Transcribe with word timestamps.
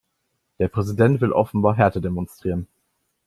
Der 0.57 0.67
Präsident 0.67 1.21
will 1.21 1.31
offenbar 1.31 1.75
Härte 1.77 2.01
demonstrieren. 2.01 2.65